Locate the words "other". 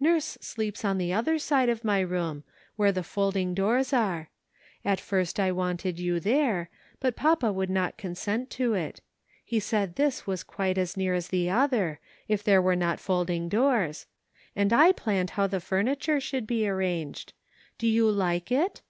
1.12-1.38, 11.50-12.00